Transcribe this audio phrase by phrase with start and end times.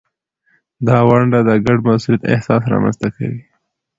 [0.87, 3.41] دا ونډه د ګډ مسؤلیت احساس رامینځته کوي.